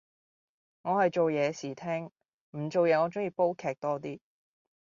[0.81, 2.09] 我係做嘢時聽，
[2.59, 4.19] 唔做嘢我鍾意煲劇多啲